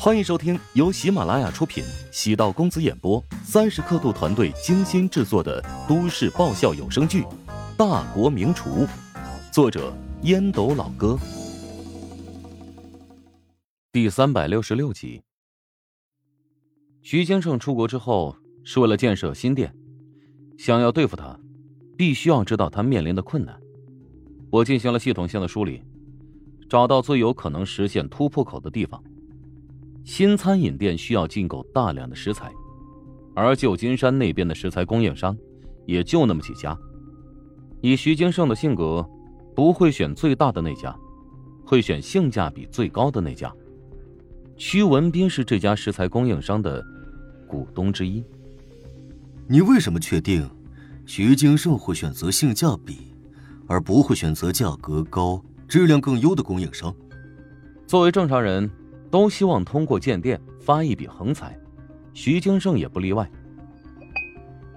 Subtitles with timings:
[0.00, 7.22] 欢迎收听由喜马拉雅出品、喜道公子演播、三十刻度团队精心制作的都市爆笑有声剧
[7.76, 8.86] 《大国名厨》，
[9.52, 9.92] 作者
[10.22, 11.18] 烟斗老哥，
[13.90, 15.20] 第三百六十六集。
[17.02, 19.74] 徐金胜出国之后是为了建设新店，
[20.56, 21.36] 想要对付他，
[21.96, 23.60] 必须要知道他面临的困难。
[24.48, 25.82] 我进行了系统性的梳理，
[26.70, 29.02] 找到最有可能实现突破口的地方。
[30.08, 32.50] 新餐饮店需要进口大量的食材，
[33.34, 35.36] 而旧金山那边的食材供应商
[35.84, 36.74] 也就那么几家。
[37.82, 39.06] 以徐金胜的性格，
[39.54, 40.96] 不会选最大的那家，
[41.62, 43.52] 会选性价比最高的那家。
[44.56, 46.82] 屈文斌是这家食材供应商的
[47.46, 48.24] 股东之一。
[49.46, 50.48] 你为什么确定
[51.04, 53.14] 徐金胜会选择性价比，
[53.66, 56.96] 而不会选择价格高、质量更优的供应商？
[57.86, 58.68] 作为正常人。
[59.10, 61.58] 都希望通过建店发一笔横财，
[62.12, 63.28] 徐金胜也不例外。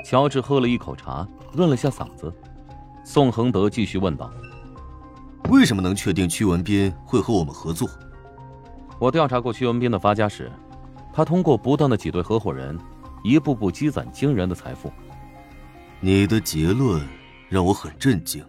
[0.06, 2.34] 乔治喝了一口茶，润了下嗓子。
[3.04, 4.32] 宋恒德继续问道
[5.50, 7.90] ：“为什么能确定屈文斌会和我们合作？”
[9.00, 10.52] 我调查过屈文斌的发家史，
[11.12, 12.78] 他通过不断的挤兑合伙人，
[13.24, 14.92] 一步步积攒惊人的财富。
[16.00, 17.02] 你的结论
[17.50, 18.44] 让我很震惊。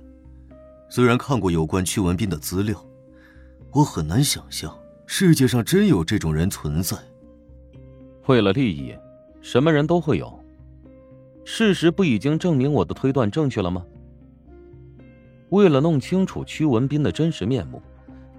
[0.89, 2.79] 虽然看过有关屈文斌的资料，
[3.73, 4.75] 我很难想象。
[5.15, 6.97] 世界上真有这种人存在。
[8.29, 8.97] 为了利益，
[9.43, 10.43] 什么人都会有。
[11.45, 13.85] 事实不已经证明我的推断正确了吗？
[15.51, 17.83] 为了弄清楚屈文斌的真实面目，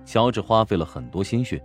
[0.03, 1.63] 乔治花费了很多心血。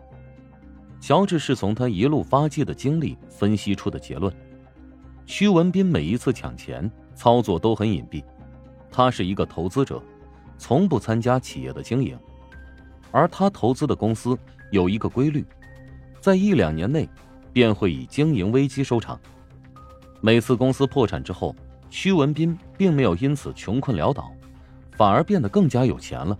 [1.01, 4.31] 乔治是从他一路发迹的经历分析出的结论：
[5.25, 8.23] 屈文斌每一次抢钱操作都很隐蔽，
[8.91, 10.03] 他是一个投资者，
[10.59, 12.15] 从不参加企业的经营，
[13.11, 14.39] 而他投资的公司。
[14.71, 15.43] 有一个规律，
[16.21, 17.09] 在一两年内，
[17.55, 19.19] 便会以经营危机收场。
[20.21, 21.57] 每次公司破产之后，
[21.89, 24.31] 屈文斌并没有因此穷困潦倒，
[24.93, 26.39] 反而变得更加有钱了。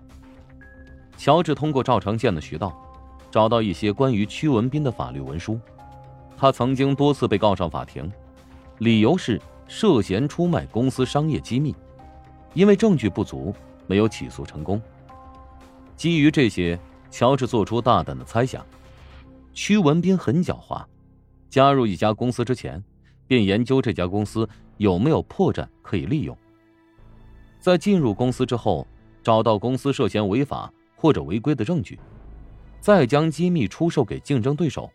[1.17, 2.79] 乔治通过赵长健的渠道，
[3.31, 5.59] 找到一些关于屈文斌的法律文书。
[6.37, 8.11] 他曾经多次被告上法庭，
[8.77, 11.75] 理由是涉嫌出卖公司商业机密，
[12.53, 13.55] 因为证据不足，
[13.87, 14.79] 没有起诉成功。
[15.99, 16.79] 基于这些。
[17.11, 18.63] 乔治做出大胆的猜想：
[19.51, 20.85] 屈文斌很狡猾，
[21.49, 22.81] 加入一家公司之前，
[23.25, 26.37] 便研究这家公司有没有破绽可以利用。
[27.59, 28.85] 在进入公司之后，
[29.23, 31.99] 找到公司涉嫌违法或者违规的证据，
[32.79, 34.87] 再将机密出售给竞争对手，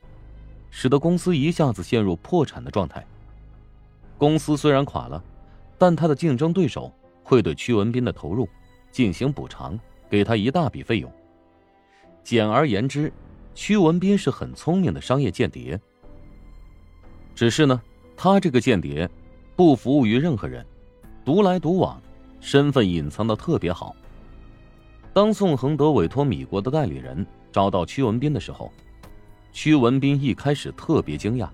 [0.71, 3.05] 使得公司一下子陷入破产的状态。
[4.17, 5.21] 公司虽然垮了，
[5.77, 6.95] 但他的竞争对手
[7.25, 8.49] 会对屈文斌的投入
[8.93, 9.77] 进行补偿，
[10.15, 11.13] 给他一大笔费用。
[12.23, 13.13] 简而言之，
[13.53, 15.81] 屈文斌是很聪明的商业间谍。
[17.35, 17.83] 只是呢，
[18.17, 19.11] 他这个间谍
[19.57, 20.65] 不服务于任何人，
[21.25, 22.01] 独来独往，
[22.39, 23.93] 身份隐藏的特别好。
[25.13, 28.73] 当宋恒德委托米国的代理人找到屈文斌的时候，
[29.53, 31.49] 屈文斌一开始特别惊讶。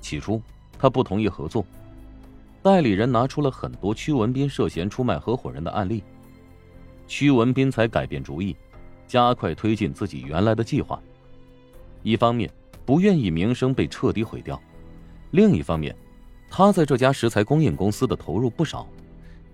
[0.00, 0.40] 起初，
[0.78, 1.66] 他不同意合作。
[2.62, 6.02] 代理人拿出了很多屈文斌涉嫌出卖合伙人的案例，
[7.06, 8.56] 屈文斌才改变主意。
[9.06, 11.00] 加快推进自己原来的计划。
[12.02, 12.50] 一方面
[12.86, 14.60] 不愿意名声被彻底毁掉，
[15.30, 15.94] 另一方面，
[16.50, 18.88] 他在这家石材供应公司的投入不少，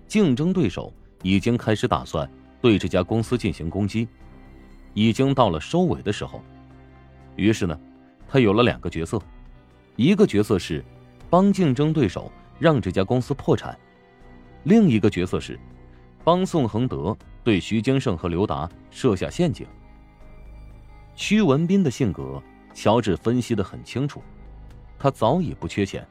[0.07, 0.91] 竞争对手
[1.21, 2.27] 已经开始打算
[2.61, 4.07] 对这家公司进行攻击，
[4.93, 6.41] 已经到了收尾的时候。
[7.35, 7.77] 于是呢，
[8.27, 9.21] 他有了两个角色，
[9.97, 10.83] 一个角色是
[11.29, 13.77] 帮竞争对手让这家公司破产，
[14.63, 15.59] 另一个角色是
[16.23, 17.15] 帮宋恒德。
[17.43, 19.65] 对徐金胜和刘达设下陷阱。
[21.15, 22.41] 屈文斌的性格，
[22.73, 24.21] 乔治分析的很清楚，
[24.97, 26.07] 他早已不缺钱。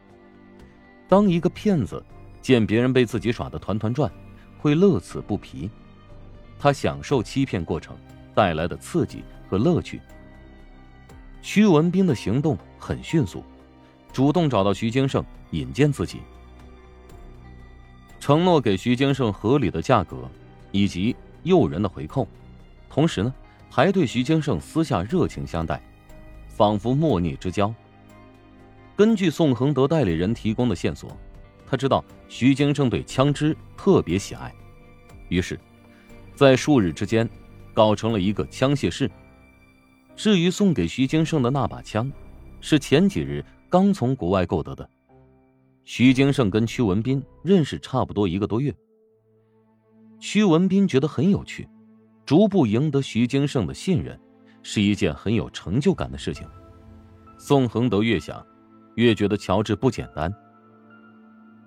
[1.08, 2.04] 当一个骗子
[2.40, 4.10] 见别人被自己耍的团团转，
[4.58, 5.70] 会乐此不疲。
[6.58, 7.96] 他享受欺骗过程
[8.34, 10.00] 带来的刺激和乐趣。
[11.42, 13.42] 屈文斌的行动很迅速，
[14.12, 16.20] 主动找到徐金胜引荐自己，
[18.20, 20.30] 承诺给徐金胜合理的价格。
[20.72, 22.26] 以及诱人的回扣，
[22.88, 23.32] 同时呢，
[23.70, 25.80] 还对徐金胜私下热情相待，
[26.48, 27.72] 仿佛莫逆之交。
[28.96, 31.16] 根据宋恒德代理人提供的线索，
[31.66, 34.54] 他知道徐金胜对枪支特别喜爱，
[35.28, 35.58] 于是，
[36.34, 37.28] 在数日之间，
[37.72, 39.10] 搞成了一个枪械室。
[40.16, 42.12] 至于送给徐金胜的那把枪，
[42.60, 44.86] 是前几日刚从国外购得的。
[45.84, 48.74] 徐金胜跟屈文斌认识差不多一个多月。
[50.20, 51.66] 屈文斌觉得很有趣，
[52.26, 54.20] 逐步赢得徐金胜的信任，
[54.62, 56.46] 是一件很有成就感的事情。
[57.38, 58.44] 宋恒德越想，
[58.96, 60.32] 越觉得乔治不简单。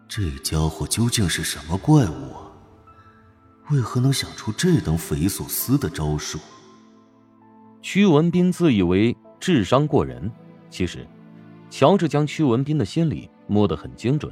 [0.08, 2.52] 这家伙究竟是什么怪物啊？
[3.72, 6.38] 为何能想出这等匪夷所思的招数？
[7.82, 10.32] 屈文斌自以为智商过人，
[10.70, 11.08] 其实，
[11.72, 14.32] 乔治将屈文斌的心理摸得很精准，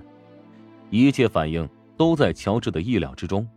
[0.91, 3.47] 一切反应都在乔治的意料之中。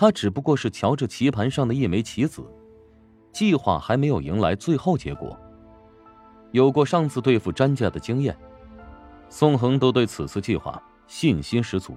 [0.00, 2.42] 他只不过是瞧着棋盘上的一枚棋子，
[3.34, 5.38] 计划还没有迎来最后结果。
[6.52, 8.34] 有过上次对付詹家的经验，
[9.28, 11.94] 宋恒德对此次计划信心十足。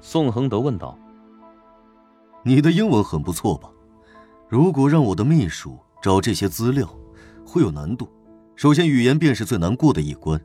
[0.00, 0.96] 宋恒德问道
[2.46, 3.68] ：“你的英文很不错吧？
[4.48, 6.88] 如果让我的秘书找这些资料，
[7.44, 8.08] 会有难度。
[8.54, 10.40] 首先，语言便是最难过的一关，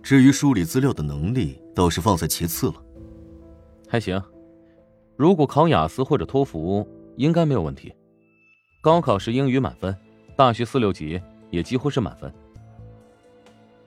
[0.00, 2.74] 至于梳理资料的能力，倒是放在其次了。
[3.88, 4.22] 还行。”
[5.18, 6.86] 如果考雅思或者托福，
[7.16, 7.92] 应该没有问题。
[8.80, 9.92] 高考时英语满分，
[10.36, 11.20] 大学四六级
[11.50, 12.32] 也几乎是满分。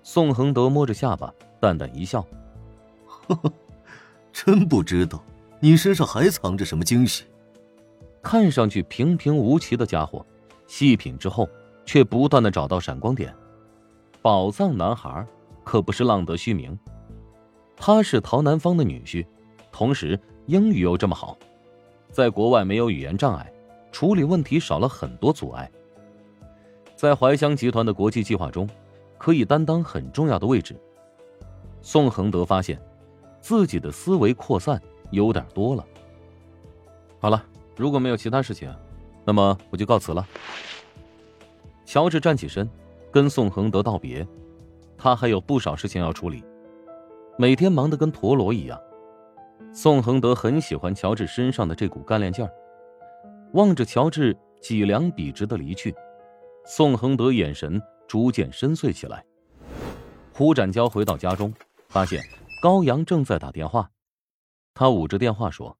[0.04, 2.22] 宋恒德摸着下巴，淡淡一笑
[3.08, 3.54] ：“呵呵，
[4.34, 5.24] 真不知道
[5.62, 7.24] 你身上还藏着什么惊喜。
[8.22, 10.26] 看上去平平无奇的家伙，
[10.68, 11.48] 细品之后
[11.86, 13.34] 却不断的找到闪光点。
[14.22, 15.26] 宝藏男孩
[15.64, 16.78] 可不是浪得虚名，
[17.78, 19.26] 他是陶南方的女婿，
[19.72, 20.20] 同时。”
[20.52, 21.38] 英语又这么好，
[22.12, 23.50] 在国外没有语言障碍，
[23.90, 25.72] 处理问题少了很多阻碍。
[26.94, 28.70] 在怀香集团的国际计划中，
[29.18, 30.76] 可以担当很重要的位置。
[31.82, 32.78] 宋恒德发现，
[33.40, 34.78] 自己的思维扩散
[35.12, 35.86] 有点多了。
[37.22, 37.42] 好了，
[37.78, 38.70] 如果没有其他事情，
[39.24, 40.28] 那么我就告辞了。
[41.86, 42.70] 乔治站起身，
[43.10, 44.28] 跟宋恒德道别。
[44.98, 46.44] 他还有不少事情要处理，
[47.38, 48.78] 每天忙得跟陀螺一样。
[49.74, 52.52] 宋恒德很喜欢乔治身上的这股干练劲儿，
[53.54, 55.96] 望着乔治脊梁笔直的离去，
[56.66, 59.24] 宋恒德眼神逐渐深邃起来。
[60.34, 61.54] 胡展娇回到家中，
[61.88, 62.22] 发现
[62.62, 63.90] 高阳正在打电话，
[64.74, 65.78] 他捂着电话说：“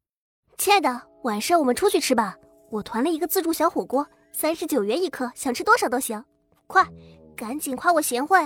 [0.58, 2.38] 亲爱的，晚上我们出去吃吧，
[2.70, 6.24] 我团了一个自助小火锅，三十九元一颗，想吃多少都行。
[6.66, 6.88] 快，
[7.36, 8.40] 赶紧夸我贤惠。”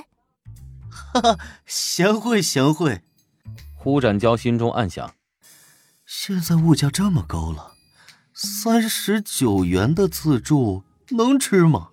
[0.89, 1.37] 哈哈，
[1.67, 2.99] 贤惠贤惠。
[3.77, 5.13] 胡展娇心中暗想。
[6.05, 7.73] 现在物价这么高了，
[8.31, 11.89] 三十九元的自助能吃吗？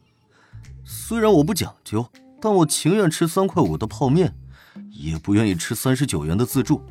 [0.84, 2.06] 虽然我不讲究，
[2.38, 4.34] 但我情愿吃三块五的泡面，
[4.90, 6.82] 也不愿意吃三十九元的自助。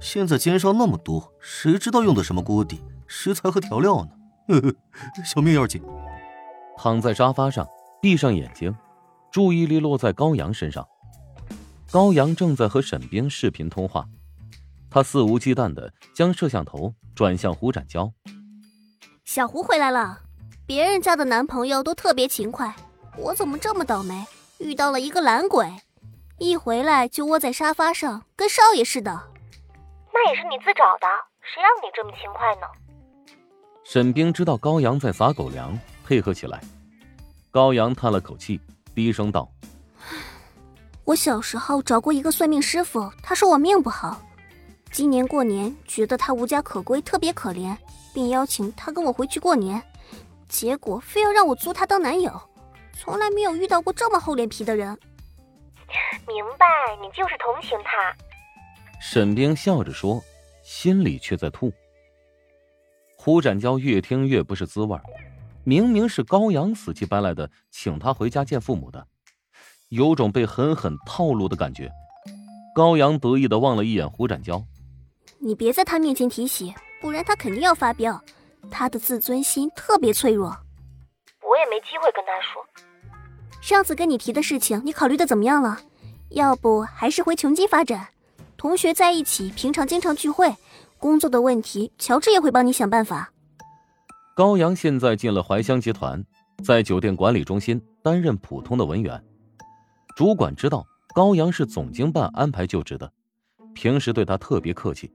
[0.00, 4.10] 现在奸商那么多，谁知道用的什么锅底、食材和调料呢？
[4.48, 4.74] 呵呵，
[5.24, 5.82] 小命要紧。
[6.76, 7.66] 躺在沙发上，
[8.00, 8.72] 闭上眼睛，
[9.32, 10.86] 注意力落在高阳身上。
[11.90, 14.06] 高阳正在和沈冰视频通话。
[14.92, 18.12] 他肆无忌惮的将摄像头转向胡展娇。
[19.24, 20.20] 小胡回来了，
[20.66, 22.76] 别人家的男朋友都特别勤快，
[23.16, 24.22] 我怎么这么倒霉，
[24.58, 25.66] 遇到了一个懒鬼，
[26.36, 29.10] 一回来就窝在沙发上，跟少爷似的。
[30.12, 31.06] 那也是你自找的，
[31.40, 32.66] 谁让你这么勤快呢？
[33.84, 36.60] 沈冰知道高阳在撒狗粮，配合起来。
[37.50, 38.60] 高阳叹了口气，
[38.94, 39.50] 低声道
[41.04, 44.20] ：“我小时候找过一个算命师傅，他说我命不好。”
[44.92, 47.74] 今年过年，觉得他无家可归，特别可怜，
[48.12, 49.82] 并邀请他跟我回去过年，
[50.50, 52.30] 结果非要让我租他当男友，
[52.92, 54.86] 从来没有遇到过这么厚脸皮的人。
[56.28, 56.66] 明白，
[57.00, 58.14] 你就是同情他。
[59.00, 60.22] 沈冰笑着说，
[60.62, 61.72] 心里却在吐。
[63.16, 64.98] 胡展娇越听越不是滋味
[65.64, 69.06] 明明是高阳死乞白赖的请他回家见父母的，
[69.88, 71.90] 有种被狠狠套路的感觉。
[72.74, 74.62] 高阳得意的望了一眼胡展娇。
[75.44, 78.22] 你别在他面前提起，不然他肯定要发飙。
[78.70, 80.56] 他的自尊心特别脆弱。
[81.42, 82.64] 我也没机会跟他说。
[83.60, 85.80] 上次跟你提的事情，你考虑的怎么样了？
[86.30, 88.06] 要不还是回琼基发展？
[88.56, 90.54] 同学在一起，平常经常聚会。
[90.96, 93.32] 工作的问题，乔治也会帮你想办法。
[94.36, 96.24] 高阳现在进了怀香集团，
[96.64, 99.20] 在酒店管理中心担任普通的文员。
[100.14, 103.12] 主管知道高阳是总经办安排就职的，
[103.74, 105.12] 平时对他特别客气。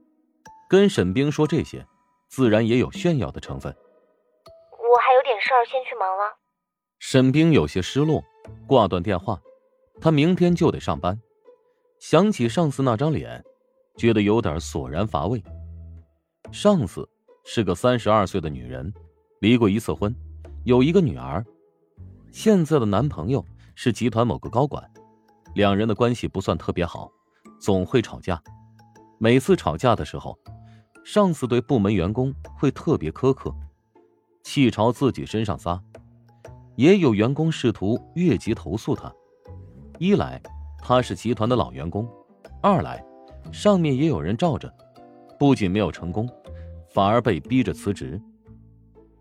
[0.68, 1.86] 跟沈冰说这些，
[2.28, 3.74] 自然也有炫耀的成分。
[3.74, 6.38] 我还有点事儿，先去忙了。
[6.98, 8.22] 沈冰有些失落，
[8.66, 9.40] 挂断电话。
[10.00, 11.18] 他明天就得上班，
[11.98, 13.42] 想起上司那张脸，
[13.96, 15.42] 觉得有点索然乏味。
[16.52, 17.08] 上司
[17.44, 18.92] 是个三十二岁的女人，
[19.40, 20.14] 离过一次婚，
[20.64, 21.44] 有一个女儿。
[22.30, 23.44] 现在的男朋友
[23.74, 24.88] 是集团某个高管，
[25.54, 27.10] 两人的关系不算特别好，
[27.58, 28.40] 总会吵架。
[29.18, 30.38] 每次吵架的时候。
[31.04, 33.50] 上司对部门员工会特别苛刻，
[34.42, 35.82] 气朝自己身上撒，
[36.76, 39.10] 也有员工试图越级投诉他。
[39.98, 40.38] 一来
[40.82, 42.06] 他是集团的老员工，
[42.60, 43.02] 二来
[43.50, 44.70] 上面也有人罩着，
[45.38, 46.28] 不仅没有成功，
[46.90, 48.20] 反而被逼着辞职。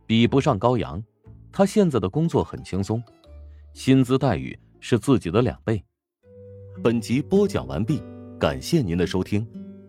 [0.05, 1.01] 比不上高阳，
[1.53, 3.01] 他现在的工作很轻松，
[3.73, 5.81] 薪资待遇是自己的两倍。
[6.83, 8.03] 本集播讲完毕，
[8.37, 9.47] 感谢您的收听。